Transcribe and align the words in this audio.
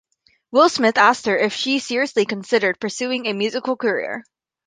Will 0.49 0.67
Smith 0.67 0.97
asked 0.97 1.27
her 1.27 1.37
if 1.37 1.53
she 1.53 1.77
seriously 1.77 2.25
considered 2.25 2.79
pursuing 2.79 3.27
a 3.27 3.33
musical 3.33 3.75
career. 3.77 4.23